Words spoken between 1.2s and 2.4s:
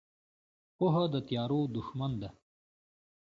تیارو دښمن ده.